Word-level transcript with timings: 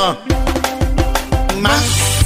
Ah. 0.00 0.16
Más 1.60 2.22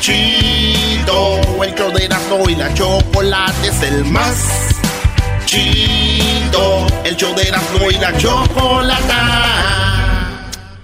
chido, 0.00 1.40
el 1.64 1.74
show 1.74 1.92
de 1.92 2.04
Erasmo 2.04 2.48
y 2.48 2.54
la 2.54 2.72
chocolate 2.74 3.66
es 3.66 3.82
el 3.82 4.04
más 4.04 4.70
chido, 5.44 6.86
el 7.04 7.16
show 7.16 7.34
de 7.34 7.42
Erasmo 7.42 7.90
y 7.90 7.94
la 7.94 8.16
chocolate. 8.16 9.14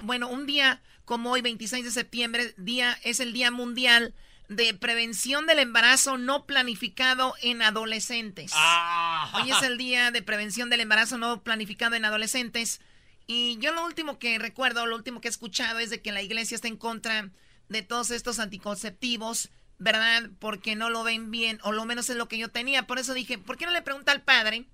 Bueno, 0.02 0.26
un 0.28 0.44
día 0.46 0.80
como 1.04 1.30
hoy, 1.30 1.40
26 1.40 1.84
de 1.84 1.90
septiembre, 1.92 2.52
día, 2.56 2.98
es 3.04 3.20
el 3.20 3.32
Día 3.32 3.52
Mundial 3.52 4.12
de 4.48 4.74
Prevención 4.74 5.46
del 5.46 5.60
Embarazo 5.60 6.18
No 6.18 6.46
Planificado 6.46 7.34
en 7.42 7.62
Adolescentes. 7.62 8.50
Ah. 8.56 9.30
Hoy 9.34 9.52
es 9.52 9.62
el 9.62 9.78
Día 9.78 10.10
de 10.10 10.20
Prevención 10.22 10.68
del 10.68 10.80
Embarazo 10.80 11.16
No 11.16 11.42
Planificado 11.42 11.94
en 11.94 12.04
Adolescentes. 12.04 12.80
Y 13.28 13.58
yo 13.58 13.72
lo 13.72 13.84
último 13.84 14.18
que 14.18 14.40
recuerdo, 14.40 14.86
lo 14.86 14.96
último 14.96 15.20
que 15.20 15.28
he 15.28 15.30
escuchado 15.30 15.78
es 15.78 15.90
de 15.90 16.02
que 16.02 16.10
la 16.10 16.22
iglesia 16.22 16.56
está 16.56 16.66
en 16.66 16.76
contra 16.76 17.30
de 17.68 17.82
todos 17.82 18.10
estos 18.10 18.40
anticonceptivos, 18.40 19.50
¿verdad? 19.78 20.30
Porque 20.40 20.74
no 20.74 20.90
lo 20.90 21.04
ven 21.04 21.30
bien, 21.30 21.60
o 21.62 21.70
lo 21.70 21.84
menos 21.84 22.10
es 22.10 22.16
lo 22.16 22.26
que 22.26 22.38
yo 22.38 22.48
tenía. 22.48 22.88
Por 22.88 22.98
eso 22.98 23.14
dije, 23.14 23.38
¿por 23.38 23.56
qué 23.56 23.66
no 23.66 23.70
le 23.70 23.82
pregunta 23.82 24.10
al 24.10 24.22
padre 24.24 24.66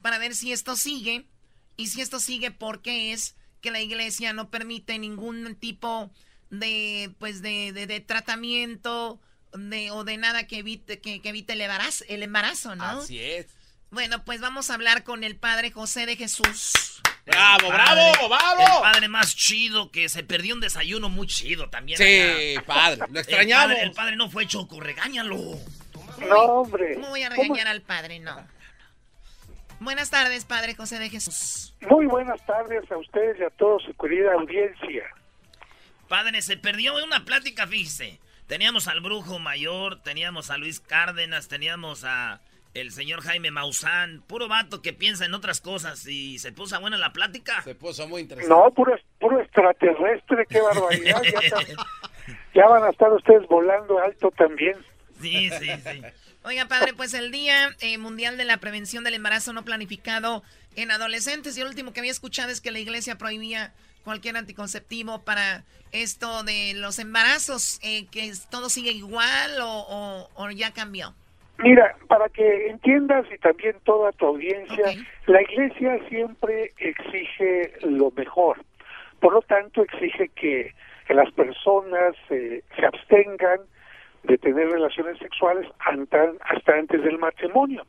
para 0.00 0.18
ver 0.18 0.36
si 0.36 0.52
esto 0.52 0.76
sigue? 0.76 1.26
Y 1.76 1.88
si 1.88 2.00
esto 2.00 2.20
sigue, 2.20 2.52
¿por 2.52 2.80
qué 2.82 3.12
es? 3.12 3.34
que 3.66 3.72
la 3.72 3.80
iglesia 3.80 4.32
no 4.32 4.48
permite 4.48 4.96
ningún 4.96 5.56
tipo 5.56 6.12
de 6.50 7.10
pues 7.18 7.42
de, 7.42 7.72
de, 7.72 8.00
tratamiento 8.00 9.20
de, 9.52 9.90
o 9.90 10.04
de 10.04 10.16
nada 10.16 10.46
que 10.46 10.58
evite 10.58 11.00
que, 11.00 11.20
evite 11.24 11.54
el 11.54 11.62
embarazo, 11.62 12.04
el 12.08 12.22
embarazo, 12.22 12.76
¿no? 12.76 12.84
Así 12.84 13.18
es. 13.20 13.46
Bueno, 13.90 14.24
pues 14.24 14.40
vamos 14.40 14.70
a 14.70 14.74
hablar 14.74 15.02
con 15.02 15.24
el 15.24 15.36
padre 15.36 15.72
José 15.72 16.06
de 16.06 16.14
Jesús. 16.14 17.02
¡Bravo, 17.26 17.68
bravo, 17.68 18.28
bravo! 18.28 18.60
El 18.60 18.82
padre 18.82 19.08
más 19.08 19.34
chido 19.34 19.90
que 19.90 20.08
se 20.08 20.22
perdió 20.22 20.54
un 20.54 20.60
desayuno 20.60 21.08
muy 21.08 21.26
chido 21.26 21.68
también. 21.68 21.98
Sí, 21.98 22.54
padre, 22.64 23.02
lo 23.10 23.18
extrañamos. 23.18 23.76
El 23.78 23.92
padre, 23.92 24.16
no 24.16 24.30
fue 24.30 24.46
choco, 24.46 24.80
regáñalo. 24.80 25.36
No, 26.28 26.36
hombre. 26.36 26.94
¿Cómo 26.94 27.08
voy 27.08 27.22
a 27.22 27.28
regañar 27.28 27.66
al 27.66 27.82
padre? 27.82 28.20
No. 28.20 28.36
Buenas 29.80 30.08
tardes, 30.08 30.46
Padre 30.46 30.74
José 30.74 30.98
de 30.98 31.10
Jesús. 31.10 31.74
Muy 31.90 32.06
buenas 32.06 32.44
tardes 32.46 32.90
a 32.90 32.96
ustedes 32.96 33.38
y 33.38 33.44
a 33.44 33.50
toda 33.50 33.78
su 33.84 33.92
querida 33.94 34.32
audiencia. 34.32 35.04
Padre, 36.08 36.40
se 36.40 36.56
perdió 36.56 36.94
una 37.04 37.24
plática, 37.24 37.66
fíjese. 37.66 38.18
Teníamos 38.46 38.88
al 38.88 39.00
brujo 39.00 39.38
mayor, 39.38 40.00
teníamos 40.02 40.50
a 40.50 40.56
Luis 40.56 40.80
Cárdenas, 40.80 41.48
teníamos 41.48 42.04
a 42.04 42.40
el 42.80 42.92
señor 42.92 43.22
Jaime 43.22 43.50
Maussan, 43.50 44.22
puro 44.26 44.48
vato 44.48 44.82
que 44.82 44.92
piensa 44.92 45.24
en 45.24 45.34
otras 45.34 45.60
cosas 45.60 46.06
y 46.06 46.38
se 46.38 46.52
puso 46.52 46.80
buena 46.80 46.96
la 46.96 47.12
plática. 47.12 47.62
Se 47.62 47.74
puso 47.74 48.06
muy 48.08 48.22
interesante. 48.22 48.54
No, 48.54 48.70
puro, 48.70 48.96
puro 49.18 49.40
extraterrestre, 49.40 50.46
qué 50.48 50.60
barbaridad. 50.60 51.22
ya, 51.24 51.58
ya 52.54 52.68
van 52.68 52.84
a 52.84 52.90
estar 52.90 53.12
ustedes 53.12 53.46
volando 53.48 53.98
alto 53.98 54.30
también. 54.30 54.76
Sí, 55.20 55.50
sí, 55.50 55.68
sí. 55.84 56.02
Oiga, 56.46 56.66
padre, 56.66 56.94
pues 56.94 57.12
el 57.14 57.32
Día 57.32 57.70
eh, 57.80 57.98
Mundial 57.98 58.36
de 58.36 58.44
la 58.44 58.58
Prevención 58.58 59.02
del 59.02 59.14
Embarazo 59.14 59.52
No 59.52 59.64
Planificado 59.64 60.44
en 60.76 60.92
Adolescentes, 60.92 61.56
y 61.56 61.62
el 61.62 61.66
último 61.66 61.92
que 61.92 62.00
había 62.00 62.12
escuchado 62.12 62.50
es 62.50 62.60
que 62.60 62.70
la 62.70 62.78
iglesia 62.78 63.18
prohibía 63.18 63.72
cualquier 64.04 64.36
anticonceptivo 64.36 65.24
para 65.24 65.64
esto 65.90 66.44
de 66.44 66.74
los 66.74 67.00
embarazos, 67.00 67.80
eh, 67.82 68.06
que 68.12 68.32
todo 68.48 68.70
sigue 68.70 68.92
igual 68.92 69.56
o, 69.60 70.50
ya 70.54 70.70
cambió. 70.70 71.14
Mira, 71.58 71.96
para 72.08 72.28
que 72.28 72.68
entiendas 72.68 73.26
y 73.32 73.38
también 73.38 73.76
toda 73.84 74.12
tu 74.12 74.26
audiencia, 74.26 74.92
la 75.26 75.42
iglesia 75.42 75.98
siempre 76.08 76.72
exige 76.78 77.72
lo 77.82 78.10
mejor. 78.10 78.58
Por 79.20 79.32
lo 79.32 79.42
tanto, 79.42 79.82
exige 79.82 80.28
que, 80.28 80.72
las 81.08 81.30
personas 81.32 82.16
eh, 82.30 82.62
se 82.74 82.84
abstengan, 82.84 83.60
de 84.24 84.38
tener 84.38 84.68
relaciones 84.68 85.18
sexuales 85.18 85.66
hasta 85.78 86.74
antes 86.74 87.02
del 87.04 87.18
matrimonio. 87.18 87.84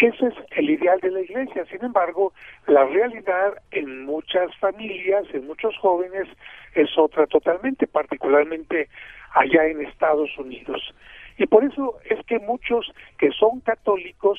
Ese 0.00 0.26
es 0.26 0.34
el 0.52 0.70
ideal 0.70 1.00
de 1.00 1.10
la 1.10 1.20
iglesia. 1.20 1.64
Sin 1.66 1.84
embargo, 1.84 2.32
la 2.66 2.84
realidad 2.84 3.54
en 3.72 4.04
muchas 4.04 4.54
familias, 4.58 5.24
en 5.32 5.46
muchos 5.46 5.76
jóvenes, 5.78 6.28
es 6.74 6.88
otra 6.96 7.26
totalmente, 7.26 7.86
particularmente 7.86 8.88
allá 9.34 9.66
en 9.66 9.84
Estados 9.84 10.36
Unidos. 10.38 10.94
Y 11.38 11.46
por 11.46 11.64
eso 11.64 11.98
es 12.04 12.24
que 12.26 12.38
muchos 12.40 12.92
que 13.16 13.30
son 13.30 13.60
católicos 13.60 14.38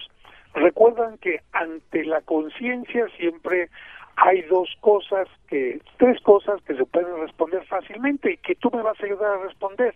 recuerdan 0.53 1.17
que 1.17 1.41
ante 1.53 2.03
la 2.03 2.21
conciencia 2.21 3.07
siempre 3.17 3.69
hay 4.17 4.41
dos 4.43 4.69
cosas 4.81 5.27
que, 5.47 5.81
tres 5.97 6.21
cosas 6.21 6.61
que 6.63 6.75
se 6.75 6.85
pueden 6.85 7.17
responder 7.21 7.65
fácilmente 7.65 8.33
y 8.33 8.37
que 8.37 8.55
tú 8.55 8.69
me 8.71 8.81
vas 8.81 8.99
a 8.99 9.05
ayudar 9.05 9.39
a 9.39 9.43
responder. 9.43 9.95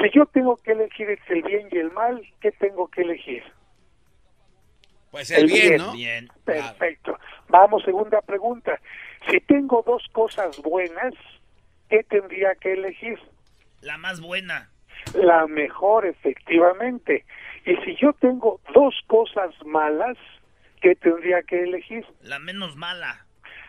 Si 0.00 0.10
yo 0.14 0.26
tengo 0.26 0.56
que 0.58 0.72
elegir 0.72 1.10
entre 1.10 1.38
el 1.38 1.42
bien 1.42 1.68
y 1.72 1.78
el 1.78 1.90
mal, 1.90 2.22
¿qué 2.40 2.52
tengo 2.52 2.86
que 2.88 3.02
elegir? 3.02 3.42
Pues 5.10 5.30
el, 5.32 5.46
bien, 5.46 5.78
¿no? 5.78 5.92
Bien. 5.92 6.28
Perfecto. 6.44 7.18
Vamos, 7.48 7.82
segunda 7.82 8.20
pregunta. 8.20 8.78
Si 9.28 9.40
tengo 9.40 9.82
dos 9.84 10.06
cosas 10.12 10.56
buenas, 10.62 11.14
¿qué 11.88 12.04
tendría 12.04 12.54
que 12.54 12.74
elegir? 12.74 13.18
La 13.80 13.98
más 13.98 14.20
buena. 14.20 14.70
La 15.14 15.46
mejor, 15.46 16.06
efectivamente. 16.06 17.24
Y 17.64 17.76
si 17.76 17.96
yo 17.96 18.12
tengo 18.14 18.60
dos 18.74 18.94
cosas 19.06 19.54
malas, 19.66 20.16
¿qué 20.80 20.94
tendría 20.94 21.42
que 21.42 21.62
elegir? 21.62 22.06
La 22.22 22.38
menos 22.38 22.76
mala 22.76 23.24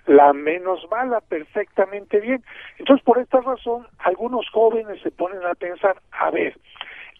la 0.09 0.33
menos 0.33 0.79
mala, 0.89 1.22
perfectamente 1.22 2.19
bien. 2.19 2.44
Entonces, 2.79 3.03
por 3.05 3.19
esta 3.19 3.41
razón, 3.41 3.88
algunos 4.00 4.50
jóvenes 4.50 5.00
se 5.03 5.11
ponen 5.11 5.45
a 5.45 5.53
pensar, 5.53 6.01
a 6.11 6.31
ver, 6.31 6.57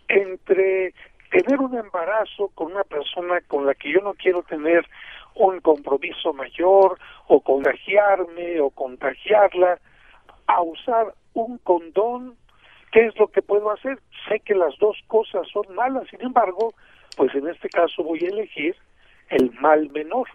entre 0.08 0.96
tener 1.30 1.60
un 1.60 1.78
embarazo 1.78 2.50
con 2.56 2.72
una 2.72 2.84
persona 2.84 3.42
con 3.42 3.68
la 3.68 3.76
que 3.76 3.92
yo 3.92 4.02
no 4.02 4.16
quiero 4.16 4.42
tener 4.42 4.88
un 5.36 5.60
compromiso 5.62 6.34
mayor, 6.34 6.98
o 7.28 7.42
contagiarme, 7.42 8.60
o 8.60 8.72
contagiarla, 8.72 9.80
a 10.48 10.62
usar 10.64 11.14
un 11.34 11.60
condón, 11.60 12.36
¿qué 12.92 13.06
es 13.06 13.18
lo 13.18 13.28
que 13.28 13.42
puedo 13.42 13.72
hacer? 13.72 14.00
Sé 14.28 14.40
que 14.40 14.56
las 14.56 14.78
dos 14.80 14.98
cosas 15.08 15.48
son 15.48 15.74
malas, 15.76 16.08
sin 16.10 16.22
embargo, 16.22 16.74
pues 17.16 17.34
en 17.36 17.48
este 17.48 17.70
caso 17.70 18.04
voy 18.04 18.20
a 18.24 18.30
elegir 18.30 18.76
el 19.30 19.52
mal 19.60 19.90
menor. 19.92 20.28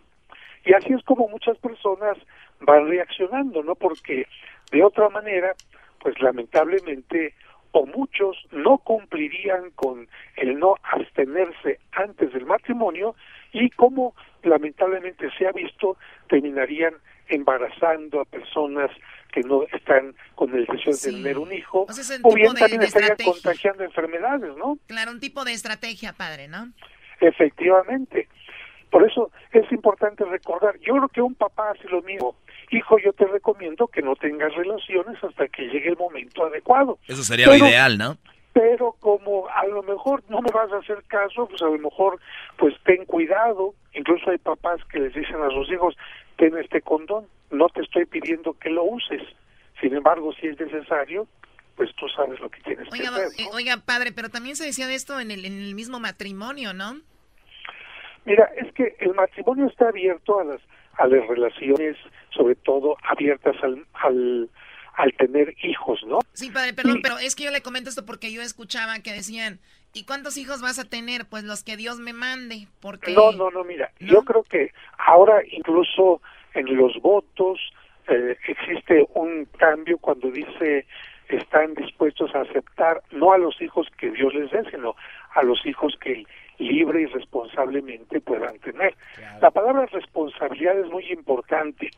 Y 0.64 0.72
así 0.72 0.92
es 0.92 1.02
como 1.04 1.28
muchas 1.28 1.58
personas 1.58 2.16
van 2.60 2.88
reaccionando, 2.88 3.62
¿no? 3.62 3.74
Porque 3.74 4.26
de 4.70 4.82
otra 4.82 5.08
manera, 5.08 5.54
pues 6.00 6.20
lamentablemente 6.20 7.34
o 7.72 7.86
muchos 7.86 8.36
no 8.52 8.78
cumplirían 8.78 9.70
con 9.72 10.06
el 10.36 10.58
no 10.60 10.76
abstenerse 10.84 11.80
antes 11.92 12.32
del 12.32 12.46
matrimonio 12.46 13.16
y 13.52 13.68
como 13.70 14.14
lamentablemente 14.44 15.28
se 15.36 15.46
ha 15.48 15.52
visto, 15.52 15.96
terminarían 16.28 16.94
embarazando 17.28 18.20
a 18.20 18.24
personas 18.26 18.90
que 19.32 19.40
no 19.40 19.64
están 19.72 20.14
con 20.44 20.55
el 20.58 20.67
deseo 20.67 20.93
de 20.93 21.23
tener 21.23 21.38
un 21.38 21.52
hijo, 21.52 21.87
o 22.23 22.35
bien 22.35 22.55
también 22.55 22.82
estarían 22.82 23.17
contagiando 23.25 23.85
enfermedades, 23.85 24.56
¿no? 24.56 24.79
Claro, 24.87 25.12
un 25.12 25.20
tipo 25.20 25.44
de 25.44 25.52
estrategia, 25.52 26.12
padre, 26.12 26.49
¿no? 26.49 26.73
Efectivamente. 27.20 28.29
Por 28.91 29.08
eso 29.08 29.31
es 29.50 29.70
importante 29.73 30.25
recordar, 30.25 30.79
yo 30.81 30.94
creo 30.94 31.08
que 31.08 31.23
un 31.23 31.35
papá 31.35 31.70
hace 31.70 31.88
lo 31.88 32.02
mismo 32.02 32.37
hijo, 32.70 32.99
yo 32.99 33.12
te 33.12 33.26
recomiendo 33.26 33.87
que 33.87 34.02
no 34.02 34.17
tengas 34.17 34.55
relaciones 34.55 35.23
hasta 35.23 35.49
que 35.49 35.62
llegue 35.69 35.91
el 35.91 35.96
momento 35.96 36.44
adecuado. 36.44 36.99
Eso 37.06 37.23
sería 37.23 37.46
lo 37.46 37.56
ideal, 37.56 37.99
¿no? 37.99 38.17
Pero 38.52 38.94
como 39.00 39.49
a 39.49 39.67
lo 39.67 39.82
mejor 39.82 40.23
no 40.29 40.41
me 40.41 40.50
vas 40.50 40.73
a 40.73 40.79
hacer 40.79 41.02
caso, 41.08 41.46
pues 41.46 41.61
a 41.62 41.67
lo 41.67 41.79
mejor 41.79 42.20
pues 42.56 42.75
ten 42.85 43.05
cuidado. 43.05 43.75
Incluso 43.94 44.31
hay 44.31 44.38
papás 44.38 44.81
que 44.91 45.00
les 45.00 45.14
dicen 45.14 45.43
a 45.43 45.50
sus 45.50 45.70
hijos, 45.70 45.96
ten 46.37 46.56
este 46.58 46.81
condón, 46.81 47.26
no 47.50 47.69
te 47.69 47.82
estoy 47.82 48.06
pidiendo 48.06 48.55
que 48.55 48.70
lo 48.70 48.85
uses. 48.85 49.23
Sin 49.84 49.94
embargo, 49.94 50.32
si 50.40 50.46
es 50.46 50.58
necesario, 50.58 51.28
pues 51.76 51.94
tú 51.96 52.08
sabes 52.08 52.40
lo 52.40 52.48
que 52.48 52.58
tienes 52.62 52.88
que 52.88 53.06
hacer. 53.06 53.28
Eh, 53.36 53.48
oiga, 53.52 53.76
padre, 53.76 54.12
pero 54.12 54.31
también 54.31 54.56
se 54.56 54.64
decía 54.64 54.86
de 54.86 54.94
esto 54.94 55.20
en 55.20 55.31
el, 55.31 55.44
en 55.44 55.60
el 55.60 55.75
mismo 55.75 56.00
matrimonio, 56.00 56.72
¿no? 56.72 57.02
Mira, 58.25 58.50
es 58.56 58.72
que 58.72 58.96
el 59.00 59.12
matrimonio 59.12 59.66
está 59.66 59.88
abierto 59.88 60.40
a 60.40 60.44
las 60.44 60.60
a 60.96 61.06
las 61.06 61.26
relaciones, 61.26 61.98
sobre 62.31 62.54
todo 62.54 62.96
abiertas 63.02 63.56
al, 63.62 63.84
al, 63.92 64.48
al 64.94 65.12
tener 65.19 65.54
hijos, 65.62 66.00
¿no? 66.06 66.20
Sí, 66.32 66.50
padre, 66.50 66.72
perdón, 66.72 67.00
pero 67.02 67.19
es 67.19 67.34
que 67.34 67.44
yo 67.44 67.50
le 67.50 67.60
comento 67.60 67.90
esto 67.90 68.06
porque 68.06 68.32
yo 68.32 68.40
escuchaba 68.40 69.00
que 69.00 69.12
decían, 69.12 69.60
¿y 69.92 70.06
cuántos 70.06 70.38
hijos 70.38 70.62
vas 70.62 70.78
a 70.78 70.88
tener? 70.88 71.26
Pues 71.28 71.44
los 71.44 71.62
que 71.62 71.76
Dios 71.76 71.98
me 71.98 72.14
mande, 72.14 72.69
porque... 72.81 73.12
No, 73.12 73.32
no, 73.32 73.50
no, 73.50 73.64
mira, 73.64 73.92
yo 74.00 74.22
creo 74.22 74.44
que 74.44 74.72
ahora 74.96 75.42
incluso 75.50 76.22
en 76.54 76.75
los 76.75 76.98
votos 77.02 77.58
eh, 78.08 78.36
existe 78.48 79.06
un 79.14 79.46
cambio 79.58 79.98
cuando 79.98 80.30
dice 80.30 80.86
están 81.28 81.74
dispuestos 81.74 82.34
a 82.34 82.42
aceptar 82.42 83.02
no 83.10 83.32
a 83.32 83.38
los 83.38 83.60
hijos 83.62 83.88
que 83.98 84.10
Dios 84.10 84.34
les 84.34 84.50
dé, 84.50 84.62
sino 84.70 84.94
a 85.34 85.42
los 85.42 85.64
hijos 85.64 85.96
que 86.00 86.24
libre 86.58 87.02
y 87.02 87.06
responsablemente 87.06 88.20
puedan 88.20 88.58
tener. 88.58 88.94
La 89.40 89.50
palabra 89.50 89.86
responsabilidad 89.86 90.78
es 90.78 90.86
muy 90.88 91.10
importante. 91.10 91.90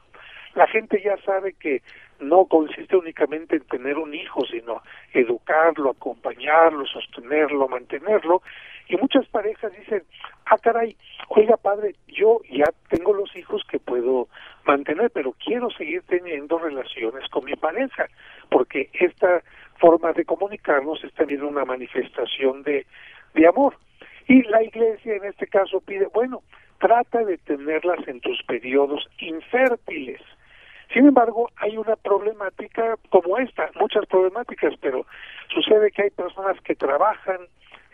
La 0.54 0.66
gente 0.68 1.02
ya 1.02 1.16
sabe 1.18 1.52
que 1.52 1.82
no 2.20 2.46
consiste 2.46 2.96
únicamente 2.96 3.56
en 3.56 3.64
tener 3.64 3.98
un 3.98 4.14
hijo, 4.14 4.46
sino 4.46 4.82
educarlo, 5.12 5.90
acompañarlo, 5.90 6.86
sostenerlo, 6.86 7.68
mantenerlo. 7.68 8.42
Y 8.88 8.96
muchas 8.96 9.26
parejas 9.28 9.72
dicen, 9.76 10.04
ah, 10.46 10.58
caray, 10.58 10.96
oiga 11.28 11.56
padre, 11.56 11.96
yo 12.08 12.40
ya 12.48 12.66
tengo 12.88 13.12
los 13.12 13.34
hijos 13.36 13.62
que 13.68 13.80
puedo 13.80 14.28
mantener, 14.64 15.10
pero 15.10 15.34
quiero 15.44 15.70
seguir 15.70 16.02
teniendo 16.02 16.58
relaciones 16.58 17.28
con 17.30 17.44
mi 17.44 17.54
pareja, 17.54 18.06
porque 18.48 18.90
esta 18.92 19.42
forma 19.78 20.12
de 20.12 20.24
comunicarnos 20.24 21.02
es 21.02 21.12
también 21.14 21.42
una 21.42 21.64
manifestación 21.64 22.62
de, 22.62 22.86
de 23.34 23.46
amor. 23.46 23.76
Y 24.28 24.42
la 24.44 24.62
iglesia 24.62 25.16
en 25.16 25.24
este 25.24 25.46
caso 25.46 25.80
pide, 25.80 26.06
bueno, 26.12 26.42
trata 26.78 27.24
de 27.24 27.38
tenerlas 27.38 28.06
en 28.06 28.20
tus 28.20 28.42
periodos 28.44 29.08
infértiles. 29.18 30.20
Sin 30.92 31.06
embargo, 31.06 31.50
hay 31.56 31.76
una 31.76 31.96
problemática 31.96 32.96
como 33.10 33.38
esta, 33.38 33.70
muchas 33.80 34.06
problemáticas, 34.06 34.74
pero 34.80 35.04
sucede 35.52 35.90
que 35.90 36.02
hay 36.02 36.10
personas 36.10 36.60
que 36.62 36.74
trabajan 36.74 37.38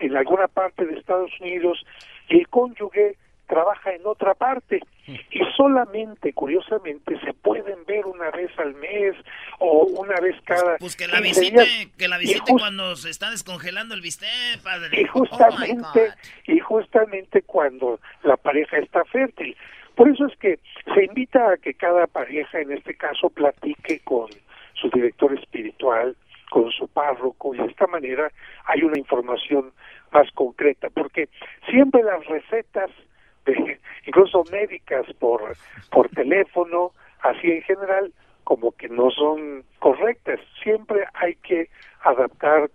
en 0.03 0.17
alguna 0.17 0.49
parte 0.49 0.85
de 0.85 0.99
Estados 0.99 1.31
Unidos 1.41 1.85
y 2.29 2.41
el 2.41 2.49
cónyuge 2.49 3.17
trabaja 3.47 3.93
en 3.93 4.07
otra 4.07 4.35
parte 4.35 4.81
y 5.07 5.41
solamente, 5.57 6.33
curiosamente, 6.33 7.19
se 7.21 7.35
pueden 7.35 7.85
ver 7.87 8.07
una 8.07 8.31
vez 8.31 8.51
al 8.59 8.75
mes 8.75 9.15
o 9.59 9.85
una 9.99 10.19
vez 10.21 10.37
cada. 10.45 10.79
Pues, 10.79 10.97
que 10.97 11.09
la 11.09 11.21
visite, 11.21 11.91
que 11.99 12.09
la 12.09 12.19
visite 12.19 12.53
cuando 12.53 12.95
se 12.97 13.11
está 13.11 13.31
descongelando 13.31 13.95
el 13.95 14.01
bistec, 14.01 14.63
padre. 14.63 15.01
Y 15.01 15.05
justamente, 15.05 15.83
Oh 15.85 16.53
y 16.53 16.59
justamente 16.61 17.43
cuando 17.43 18.01
la 18.23 18.37
pareja 18.37 18.79
está 18.79 19.05
fértil. 19.05 19.57
Por 19.97 20.09
eso 20.09 20.27
es 20.27 20.37
que 20.39 20.59
se 20.95 21.05
invita 21.05 21.53
a 21.53 21.57
que 21.57 21.75
cada 21.75 22.07
pareja, 22.07 22.61
en 22.61 22.73
este 22.73 22.95
caso, 22.95 23.29
platique 23.29 24.01
con 24.05 24.31
su 24.75 24.89
director 24.89 25.37
espiritual, 25.39 26.17
con 26.53 26.71
su 26.71 26.87
párroco, 26.87 27.55
y 27.55 27.59
de 27.59 27.65
esta 27.65 27.87
manera 27.87 28.31
hay 28.67 28.83
una 28.83 28.99
información 28.99 29.73
más 30.11 30.31
concreta, 30.33 30.91
porque 30.91 31.31
siempre 31.71 32.03
las 32.03 32.25
recetas 32.27 32.91
de, 33.47 33.81
incluso 34.07 34.45
médicas 34.53 35.07
por 35.19 35.57
por 35.91 36.11
teléfono, 36.11 36.93
así 37.23 37.51
en 37.51 37.63
general, 37.63 38.13
como 38.45 38.73
que 38.73 38.89
no 38.89 39.11
son 39.11 39.65
correctas. 39.79 40.41
Siempre 40.63 41.07
hay 41.15 41.37
que 41.37 41.71
adaptar 42.03 42.71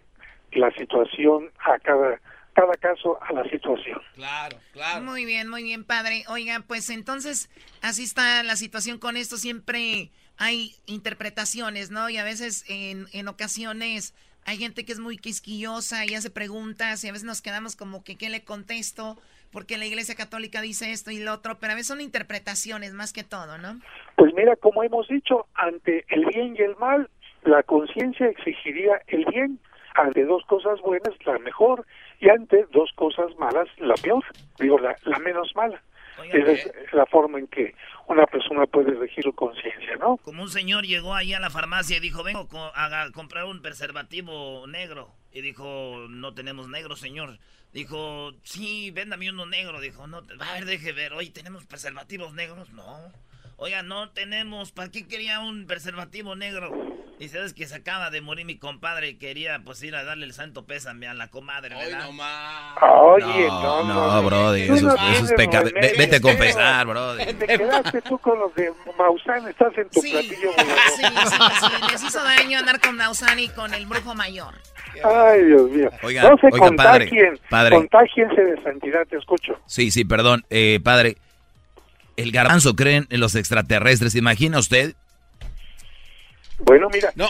la 0.53 0.71
situación 0.71 1.51
a 1.59 1.77
cada 1.77 2.19
cada 2.53 2.73
caso 2.73 3.19
a 3.21 3.31
la 3.33 3.43
situación. 3.43 4.01
Claro, 4.15 4.57
claro. 4.73 5.05
Muy 5.05 5.25
bien, 5.25 5.47
muy 5.47 5.61
bien, 5.61 5.83
padre. 5.83 6.23
Oiga, 6.27 6.63
pues 6.67 6.89
entonces 6.89 7.51
así 7.83 8.03
está 8.03 8.41
la 8.41 8.55
situación 8.55 8.97
con 8.97 9.15
esto. 9.15 9.37
Siempre 9.37 10.09
hay 10.37 10.75
interpretaciones, 10.85 11.91
¿no? 11.91 12.09
Y 12.09 12.17
a 12.17 12.23
veces 12.23 12.65
en, 12.67 13.07
en 13.13 13.27
ocasiones 13.27 14.13
hay 14.45 14.57
gente 14.57 14.85
que 14.85 14.93
es 14.93 14.99
muy 14.99 15.17
quisquillosa 15.17 16.05
y 16.05 16.15
hace 16.15 16.29
preguntas 16.29 17.03
y 17.03 17.09
a 17.09 17.11
veces 17.11 17.25
nos 17.25 17.41
quedamos 17.41 17.75
como 17.75 18.03
que 18.03 18.15
¿qué 18.15 18.29
le 18.29 18.43
contesto? 18.43 19.17
Porque 19.51 19.77
la 19.77 19.85
Iglesia 19.85 20.15
Católica 20.15 20.61
dice 20.61 20.91
esto 20.91 21.11
y 21.11 21.19
lo 21.19 21.33
otro, 21.33 21.57
pero 21.59 21.73
a 21.73 21.75
veces 21.75 21.87
son 21.87 22.01
interpretaciones 22.01 22.93
más 22.93 23.13
que 23.13 23.23
todo, 23.23 23.57
¿no? 23.57 23.79
Pues 24.15 24.33
mira, 24.33 24.55
como 24.55 24.83
hemos 24.83 25.07
dicho, 25.07 25.47
ante 25.53 26.05
el 26.09 26.25
bien 26.25 26.55
y 26.57 26.61
el 26.61 26.75
mal, 26.77 27.09
la 27.43 27.63
conciencia 27.63 28.27
exigiría 28.27 29.01
el 29.07 29.25
bien, 29.25 29.59
ante 29.95 30.25
dos 30.25 30.43
cosas 30.45 30.79
buenas, 30.81 31.13
la 31.25 31.39
mejor, 31.39 31.85
y 32.19 32.29
ante 32.29 32.65
dos 32.71 32.91
cosas 32.95 33.35
malas, 33.37 33.67
la 33.77 33.95
peor, 33.95 34.23
digo, 34.59 34.79
la, 34.79 34.95
la 35.03 35.19
menos 35.19 35.53
mala. 35.55 35.81
Esa 36.23 36.51
es 36.51 36.93
la 36.93 37.05
forma 37.05 37.39
en 37.39 37.47
que 37.47 37.75
una 38.07 38.25
persona 38.25 38.65
puede 38.65 38.91
regir 38.93 39.23
su 39.23 39.33
conciencia, 39.33 39.95
¿no? 39.97 40.17
Como 40.17 40.43
un 40.43 40.49
señor 40.49 40.85
llegó 40.85 41.13
ahí 41.13 41.33
a 41.33 41.39
la 41.39 41.49
farmacia 41.49 41.97
y 41.97 41.99
dijo, 41.99 42.23
vengo 42.23 42.47
a 42.53 43.11
comprar 43.13 43.45
un 43.45 43.61
preservativo 43.61 44.65
negro. 44.67 45.09
Y 45.31 45.41
dijo, 45.41 46.07
no 46.09 46.33
tenemos 46.33 46.69
negro, 46.69 46.95
señor. 46.95 47.37
Dijo, 47.73 48.31
sí, 48.43 48.91
véndame 48.91 49.29
uno 49.29 49.45
negro. 49.45 49.79
Dijo, 49.79 50.07
no, 50.07 50.17
a 50.17 50.53
ver, 50.53 50.65
deje 50.65 50.93
ver. 50.93 51.13
Oye, 51.13 51.29
¿tenemos 51.29 51.65
preservativos 51.65 52.33
negros? 52.33 52.71
No. 52.71 53.11
Oiga, 53.59 53.81
no 53.81 54.09
tenemos. 54.11 54.71
¿Para 54.71 54.89
qué 54.91 55.07
quería 55.07 55.39
un 55.39 55.65
preservativo 55.65 56.35
negro? 56.35 56.71
Y 57.19 57.29
sabes 57.29 57.55
que 57.55 57.65
se 57.65 57.73
acaba 57.73 58.11
de 58.11 58.21
morir 58.21 58.45
mi 58.45 58.59
compadre 58.59 59.09
y 59.09 59.15
quería 59.15 59.59
pues 59.65 59.81
ir 59.81 59.95
a 59.95 60.03
darle 60.03 60.25
el 60.27 60.33
santo 60.33 60.65
pésame 60.67 61.07
a 61.07 61.15
la 61.15 61.29
comadre, 61.29 61.73
¿verdad? 61.75 62.01
Ay, 62.03 62.15
no. 62.15 63.01
Oye, 63.01 63.47
No, 63.47 63.83
no, 63.83 64.13
no, 64.13 64.23
brody, 64.23 64.61
eso, 64.61 64.75
Tú 64.75 64.85
no 64.85 65.09
eso 65.09 65.25
es 65.25 65.33
pecado. 65.33 65.71
Vete 65.73 66.17
a 66.17 66.21
confesar, 66.21 66.85
brody. 66.85 67.33
Te 67.33 67.47
quedaste 67.47 68.01
tú 68.03 68.19
con 68.19 68.37
los 68.37 68.53
de 68.53 68.71
Maussan, 68.95 69.47
estás 69.47 69.75
en 69.75 69.89
tu 69.89 70.01
Sí, 70.01 70.11
platillo 70.11 70.51
sí, 70.95 71.03
sí, 71.25 71.35
sí, 71.59 71.91
les 71.91 72.03
hizo 72.03 72.23
daño 72.23 72.59
andar 72.59 72.79
con 72.79 72.95
Nausani 72.95 73.45
y 73.45 73.49
con 73.49 73.73
el 73.73 73.87
brujo 73.87 74.13
mayor. 74.13 74.53
Ay, 75.03 75.43
Dios 75.45 75.71
mío. 75.71 75.89
Oiga, 76.03 76.21
no 76.29 76.37
se 76.37 76.47
oiga, 76.51 76.71
padre, 76.75 77.05
contagien, 77.09 77.39
padre. 77.49 77.75
contagiense 77.77 78.41
de 78.43 78.61
santidad, 78.61 79.07
te 79.07 79.17
escucho. 79.17 79.59
Sí, 79.65 79.89
sí, 79.89 80.05
perdón. 80.05 80.45
Eh, 80.51 80.79
padre, 80.83 81.17
el 82.17 82.31
garbanzo 82.31 82.75
creen 82.75 83.07
en 83.09 83.19
los 83.21 83.35
extraterrestres. 83.35 84.11
¿Se 84.13 84.19
imagina 84.19 84.59
usted? 84.59 84.93
Bueno, 86.59 86.87
mira, 86.91 87.11
No. 87.15 87.29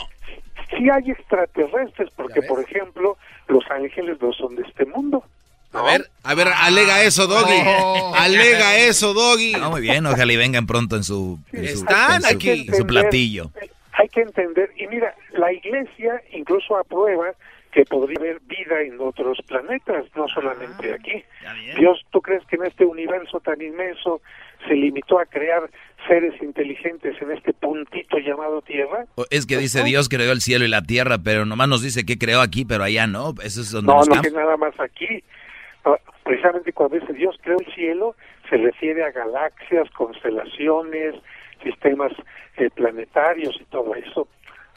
sí 0.70 0.90
hay 0.90 1.12
extraterrestres, 1.12 2.10
porque, 2.16 2.42
por 2.42 2.62
ejemplo, 2.64 3.18
los 3.48 3.64
ángeles 3.70 4.18
no 4.22 4.32
son 4.34 4.56
de 4.56 4.64
este 4.64 4.86
mundo. 4.86 5.24
A 5.74 5.82
ver, 5.84 6.10
a 6.24 6.34
ver, 6.34 6.48
alega 6.48 7.04
eso, 7.04 7.28
Doggy. 7.28 7.60
Alega 8.16 8.78
eso, 8.78 9.14
Doggy. 9.14 9.52
No, 9.54 9.70
muy 9.72 9.82
bien, 9.82 10.06
ojalá 10.06 10.32
y 10.32 10.38
vengan 10.38 10.66
pronto 10.66 10.96
en 10.96 11.04
su, 11.04 11.40
en 11.52 11.68
su, 11.68 11.80
Están 11.80 12.16
en 12.16 12.22
su- 12.22 12.36
aquí. 12.36 12.66
en 12.68 12.76
su 12.76 12.88
platillo. 12.88 13.52
Hay 13.92 14.08
que 14.10 14.22
entender, 14.22 14.72
y 14.78 14.88
mira, 14.88 15.14
la 15.34 15.52
iglesia 15.52 16.22
incluso 16.32 16.78
aprueba 16.78 17.32
que 17.78 17.86
podría 17.86 18.18
haber 18.20 18.40
vida 18.40 18.82
en 18.82 19.00
otros 19.00 19.38
planetas, 19.48 20.06
no 20.16 20.28
solamente 20.28 20.96
aquí. 20.96 21.24
Dios, 21.78 22.04
¿tú 22.10 22.22
crees 22.22 22.44
que 22.48 22.56
en 22.56 22.64
este 22.64 22.84
universo 22.84 23.40
tan 23.40 23.62
inmenso 23.62 24.20
se 24.68 24.74
limitó 24.74 25.20
a 25.20 25.26
crear 25.28 25.70
seres 26.08 26.34
inteligentes 26.42 27.22
en 27.22 27.34
este 27.34 27.54
puntito 27.54 28.18
llamado 28.18 28.64
Tierra? 28.64 29.06
Es 29.30 29.46
que 29.46 29.58
dice 29.58 29.84
Dios 29.84 30.10
creó 30.10 30.32
el 30.32 30.42
cielo 30.42 30.66
y 30.66 30.70
la 30.70 30.82
tierra, 30.82 31.20
pero 31.24 31.46
nomás 31.46 31.70
nos 31.70 31.84
dice 31.84 32.04
que 32.04 32.18
creó 32.18 32.42
aquí, 32.42 32.66
pero 32.66 32.84
allá 32.84 33.06
no. 33.06 33.36
Eso 33.44 33.62
es 33.62 33.70
donde 33.70 33.94
No, 33.94 34.00
nos 34.00 34.10
no 34.10 34.22
que 34.24 34.32
nada 34.32 34.58
más 34.58 34.74
aquí. 34.80 35.24
No, 35.86 35.98
Precisamente 36.24 36.74
cuando 36.74 37.00
dice 37.00 37.14
Dios 37.14 37.38
creó 37.44 37.60
el 37.60 37.74
cielo, 37.76 38.16
se 38.50 38.58
refiere 38.58 39.04
a 39.04 39.12
galaxias, 39.12 39.88
constelaciones, 39.92 41.14
sistemas 41.62 42.12
eh, 42.58 42.72
planetarios 42.72 43.56
y 43.62 43.66
todo 43.66 43.94
eso. 43.94 44.28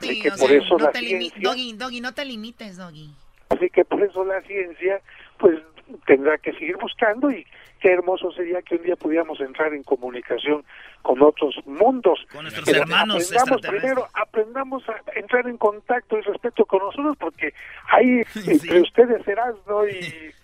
Así 0.00 0.14
Sí, 0.14 0.22
que 0.22 0.28
o 0.28 0.36
por 0.36 0.48
sea, 0.48 0.58
eso 0.58 0.78
no 0.78 0.84
la 0.86 0.92
ciencia, 0.92 1.40
Doggy, 1.42 1.72
Doggy, 1.74 2.00
no 2.00 2.12
te 2.14 2.24
limites, 2.24 2.76
Doggy. 2.76 3.10
así 3.50 3.68
que 3.70 3.84
por 3.84 4.02
eso 4.02 4.24
la 4.24 4.40
ciencia, 4.42 5.00
pues 5.38 5.58
tendrá 6.06 6.38
que 6.38 6.52
seguir 6.52 6.76
buscando 6.76 7.30
y 7.30 7.44
qué 7.80 7.92
hermoso 7.92 8.30
sería 8.32 8.62
que 8.62 8.76
un 8.76 8.82
día 8.82 8.96
pudiéramos 8.96 9.40
entrar 9.40 9.72
en 9.74 9.82
comunicación 9.82 10.64
con 11.02 11.20
otros 11.22 11.54
mundos. 11.66 12.20
Con 12.32 12.42
nuestros 12.42 12.64
Pero 12.66 12.82
hermanos 12.82 13.32
aprendamos 13.32 13.60
primero, 13.66 14.08
aprendamos 14.14 14.82
a 14.88 15.18
entrar 15.18 15.48
en 15.48 15.56
contacto 15.56 16.18
y 16.18 16.20
respeto 16.22 16.64
con 16.66 16.80
nosotros, 16.80 17.16
porque 17.18 17.52
ahí 17.90 18.22
entre 18.46 18.80
ustedes 18.82 19.24
serás, 19.24 19.54
¿no? 19.66 19.86
Y 19.88 19.92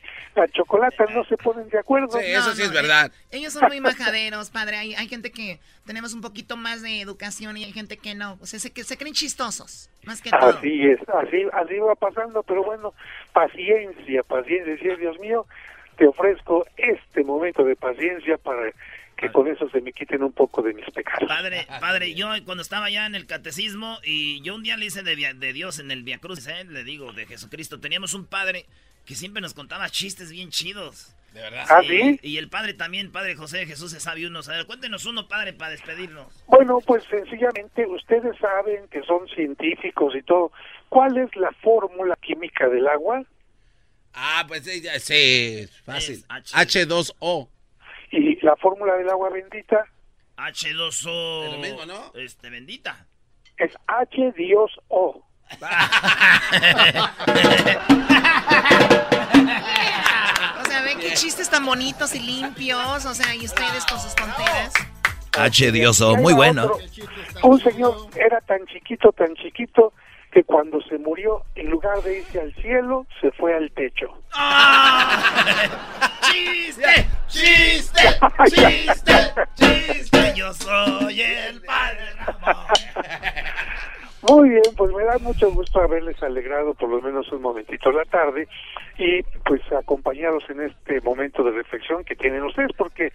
chocolata 0.48 1.04
no 1.06 1.24
se 1.24 1.36
ponen 1.36 1.68
de 1.68 1.78
acuerdo. 1.78 2.18
Sí, 2.18 2.24
eso 2.26 2.52
sí 2.54 2.62
es 2.62 2.72
verdad. 2.72 3.10
Ellos 3.30 3.52
son 3.52 3.64
muy 3.68 3.80
majaderos, 3.80 4.50
padre. 4.50 4.76
Hay, 4.76 4.94
hay 4.94 5.08
gente 5.08 5.30
que 5.30 5.58
tenemos 5.86 6.12
un 6.14 6.20
poquito 6.20 6.56
más 6.56 6.82
de 6.82 7.00
educación 7.00 7.56
y 7.56 7.64
hay 7.64 7.72
gente 7.72 7.96
que 7.96 8.14
no. 8.14 8.38
O 8.40 8.46
sea, 8.46 8.60
se, 8.60 8.70
se 8.70 8.96
creen 8.98 9.14
chistosos, 9.14 9.88
más 10.04 10.20
que 10.20 10.30
todo. 10.30 10.58
Así 10.58 10.86
es, 10.86 11.00
así, 11.08 11.46
así 11.52 11.78
va 11.78 11.94
pasando, 11.94 12.42
pero 12.42 12.62
bueno, 12.62 12.92
paciencia, 13.32 14.22
paciencia. 14.22 14.96
Dios 14.96 15.18
mío, 15.18 15.46
te 15.96 16.06
ofrezco 16.06 16.66
este 16.76 17.24
momento 17.24 17.64
de 17.64 17.76
paciencia 17.76 18.36
para 18.38 18.72
que 19.16 19.32
con 19.32 19.48
eso 19.48 19.68
se 19.70 19.80
me 19.80 19.92
quiten 19.92 20.22
un 20.22 20.32
poco 20.32 20.60
de 20.62 20.74
mis 20.74 20.84
pecados. 20.90 21.26
Padre, 21.26 21.66
padre, 21.80 22.14
yo 22.14 22.28
cuando 22.44 22.62
estaba 22.62 22.90
ya 22.90 23.06
en 23.06 23.14
el 23.14 23.26
catecismo 23.26 23.98
y 24.04 24.42
yo 24.42 24.54
un 24.54 24.62
día 24.62 24.76
le 24.76 24.86
hice 24.86 25.02
de, 25.02 25.16
de 25.16 25.52
Dios 25.54 25.78
en 25.78 25.90
el 25.90 26.02
Via 26.02 26.18
Cruz, 26.18 26.46
¿eh? 26.46 26.64
le 26.68 26.84
digo, 26.84 27.12
de 27.12 27.24
Jesucristo, 27.24 27.80
teníamos 27.80 28.12
un 28.12 28.26
padre 28.26 28.66
que 29.06 29.14
siempre 29.14 29.40
nos 29.40 29.54
contaba 29.54 29.88
chistes 29.88 30.30
bien 30.30 30.50
chidos. 30.50 31.14
¿De 31.32 31.42
verdad? 31.42 31.66
¿Ah, 31.68 31.82
sí? 31.86 32.18
Y 32.22 32.38
el 32.38 32.48
padre 32.48 32.72
también, 32.72 33.12
padre 33.12 33.36
José 33.36 33.58
de 33.58 33.66
Jesús, 33.66 33.92
se 33.92 34.00
sabe 34.00 34.26
uno. 34.26 34.40
A 34.40 34.50
ver, 34.50 34.66
cuéntenos 34.66 35.04
uno, 35.04 35.28
padre, 35.28 35.52
para 35.52 35.70
despedirnos. 35.70 36.26
Bueno, 36.46 36.80
pues 36.80 37.04
sencillamente 37.04 37.86
ustedes 37.86 38.36
saben 38.38 38.88
que 38.88 39.02
son 39.02 39.28
científicos 39.28 40.14
y 40.16 40.22
todo. 40.22 40.50
¿Cuál 40.88 41.18
es 41.18 41.36
la 41.36 41.52
fórmula 41.62 42.16
química 42.22 42.68
del 42.68 42.88
agua? 42.88 43.22
Ah, 44.14 44.44
pues 44.48 44.64
sí, 44.64 44.82
sí 45.00 45.68
fácil. 45.84 46.24
H2O. 46.28 47.48
¿Y 48.12 48.40
la 48.40 48.56
fórmula 48.56 48.96
del 48.96 49.10
agua 49.10 49.28
bendita? 49.28 49.84
H2O. 50.38 51.44
Es 51.44 51.52
lo 51.52 51.58
mismo, 51.58 51.84
¿no? 51.84 52.12
Este, 52.14 52.48
bendita. 52.48 53.06
Es 53.58 53.72
H 53.86 54.32
Dios 54.32 54.70
O. 54.88 55.10
o 55.10 55.26
bonitos 61.66 62.14
y 62.14 62.20
limpios. 62.20 63.04
O 63.04 63.14
sea, 63.14 63.34
y 63.34 63.44
ustedes 63.44 63.84
con 63.84 64.00
sus 64.00 64.14
tonteras. 64.14 64.72
H 65.36 65.70
Dioso, 65.72 66.16
muy 66.16 66.32
bueno. 66.32 66.70
un 67.42 67.60
señor 67.60 68.08
era 68.14 68.40
tan 68.40 68.64
chiquito, 68.66 69.12
tan 69.12 69.34
chiquito, 69.34 69.92
que 70.32 70.42
cuando 70.44 70.80
se 70.82 70.96
murió, 70.98 71.42
en 71.54 71.68
lugar 71.68 72.02
de 72.02 72.20
irse 72.20 72.40
al 72.40 72.54
cielo, 72.54 73.06
se 73.20 73.30
fue 73.32 73.54
al 73.54 73.70
techo. 73.72 74.06
¡Chiste! 76.22 77.08
¡Chiste! 77.28 78.02
¡Chiste! 78.46 79.12
¡Chiste! 79.54 80.32
Yo 80.34 80.54
soy 80.54 81.20
el 81.20 81.60
padre 81.62 82.12
Ramón. 82.14 82.66
Muy 84.28 84.48
bien, 84.48 84.62
pues 84.76 84.92
me 84.92 85.04
da 85.04 85.18
mucho 85.18 85.50
gusto 85.52 85.80
haberles 85.80 86.20
alegrado 86.22 86.74
por 86.74 86.88
lo 86.88 87.00
menos 87.00 87.30
un 87.30 87.42
momentito 87.42 87.92
la 87.92 88.04
tarde 88.04 88.48
y 88.98 89.22
pues 89.44 89.60
acompañados 89.72 90.42
en 90.48 90.62
este 90.62 91.00
momento 91.00 91.44
de 91.44 91.52
reflexión 91.52 92.02
que 92.02 92.16
tienen 92.16 92.42
ustedes, 92.42 92.72
porque 92.76 93.12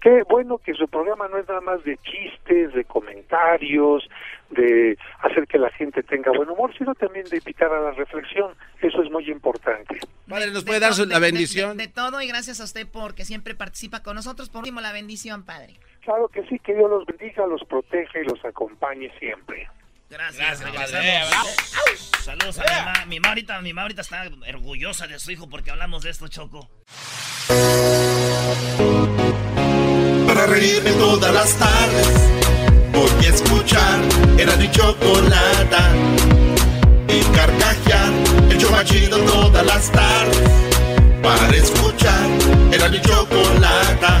qué 0.00 0.22
bueno 0.22 0.58
que 0.58 0.72
su 0.72 0.88
programa 0.88 1.28
no 1.28 1.38
es 1.38 1.48
nada 1.48 1.60
más 1.60 1.84
de 1.84 1.98
chistes, 1.98 2.72
de 2.72 2.84
comentarios, 2.84 4.08
de 4.50 4.96
hacer 5.20 5.46
que 5.46 5.58
la 5.58 5.70
gente 5.70 6.02
tenga 6.02 6.30
buen 6.30 6.48
humor, 6.48 6.72
sino 6.78 6.94
también 6.94 7.26
de 7.26 7.38
invitar 7.38 7.70
a 7.70 7.80
la 7.80 7.90
reflexión. 7.90 8.52
Eso 8.80 9.02
es 9.02 9.10
muy 9.10 9.30
importante. 9.30 9.98
Padre, 10.28 10.50
¿nos 10.50 10.64
puede 10.64 10.80
dar 10.80 10.92
la 10.96 11.18
bendición? 11.18 11.76
De, 11.76 11.88
todo 11.88 12.22
y 12.22 12.28
gracias 12.28 12.60
a 12.60 12.64
usted 12.64 12.86
porque 12.90 13.24
siempre 13.24 13.54
participa 13.54 14.02
con 14.02 14.14
nosotros. 14.14 14.48
Por 14.48 14.60
último, 14.60 14.80
la 14.80 14.92
bendición, 14.92 15.44
Padre. 15.44 15.74
Claro 16.04 16.28
que 16.28 16.42
sí, 16.44 16.58
que 16.58 16.74
Dios 16.74 16.88
los 16.88 17.04
bendiga, 17.04 17.46
los 17.46 17.64
proteja 17.64 18.18
y 18.20 18.24
los 18.24 18.42
acompañe 18.44 19.10
siempre. 19.18 19.68
Gracias, 20.08 20.60
Saludos 22.24 22.58
a 22.58 22.62
mi 22.62 22.70
mamá. 22.70 23.06
Mi 23.06 23.20
mamá, 23.20 23.28
ahorita, 23.30 23.60
mi 23.60 23.72
mamá 23.72 23.82
ahorita 23.82 24.02
está 24.02 24.24
orgullosa 24.48 25.06
de 25.06 25.18
su 25.18 25.30
hijo 25.30 25.48
porque 25.48 25.70
hablamos 25.70 26.02
de 26.02 26.10
esto, 26.10 26.28
Choco. 26.28 26.70
Para 30.26 30.46
reírme 30.46 30.90
todas 30.92 31.32
las 31.32 31.58
tardes, 31.58 32.08
voy 32.92 33.26
a 33.26 33.28
escuchar 33.28 34.00
era 34.38 34.56
mi 34.56 34.70
chocolata. 34.70 35.90
Y 37.08 37.20
carcajear, 37.36 38.12
el 38.50 38.58
chomachido 38.58 39.18
todas 39.18 39.66
las 39.66 39.90
tardes. 39.92 40.50
Para 41.22 41.56
escuchar 41.56 42.28
era 42.72 42.88
mi 42.88 43.00
chocolata. 43.00 44.20